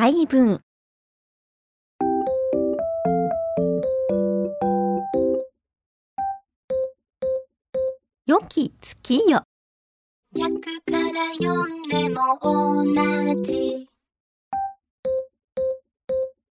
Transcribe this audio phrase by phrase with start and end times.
[0.00, 0.60] 回文
[8.26, 9.42] 良き月よ。
[10.36, 13.88] 逆から読んでも同じ。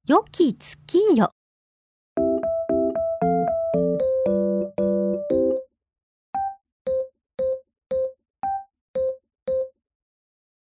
[0.08, 1.32] 良き月よ。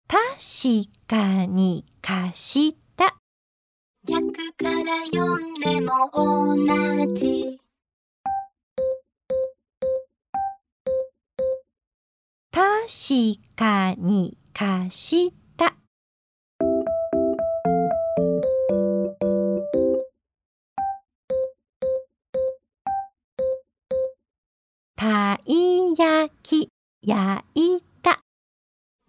[0.06, 0.18] 確
[1.08, 3.16] かに貸した。
[4.06, 6.54] 逆から読んでも同
[7.14, 7.58] じ。
[12.52, 15.76] 確かに貸した。
[24.94, 26.68] たい焼き
[27.00, 27.83] 焼いた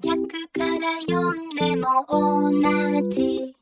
[0.05, 3.55] 逆から読んでも同じ。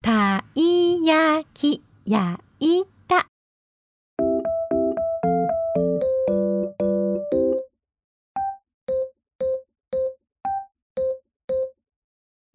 [0.00, 3.26] たい焼き焼いた。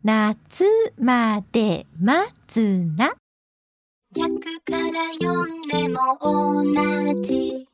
[0.03, 0.66] 夏
[0.97, 3.13] まで待つな
[4.11, 7.67] 逆から読んでも同じ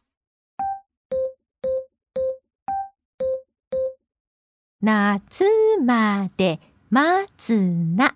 [4.81, 5.44] 夏
[5.85, 6.58] まで
[6.89, 8.16] 待つな。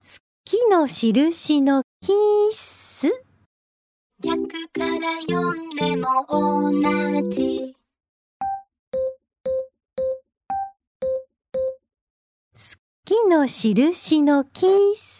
[0.00, 0.06] 好
[0.44, 2.12] きの印のキ
[2.52, 3.08] ス？
[4.20, 6.70] 逆から読んでも同
[7.30, 7.74] じ。
[12.54, 12.60] 好
[13.04, 15.19] きの印のキス？